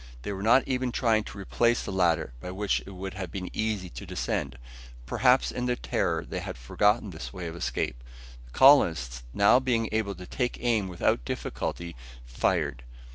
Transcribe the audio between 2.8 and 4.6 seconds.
it would have been easy to descend;